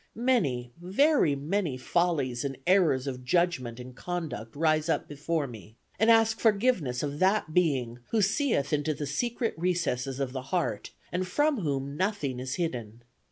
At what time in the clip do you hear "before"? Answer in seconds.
5.07-5.45